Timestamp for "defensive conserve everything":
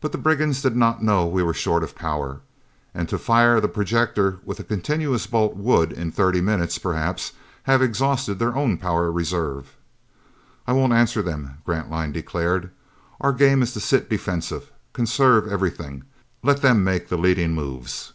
14.08-16.04